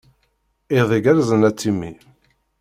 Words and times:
Iḍ 0.79 0.89
igerrzen 0.97 1.47
a 1.49 1.51
Timmy. 1.59 1.91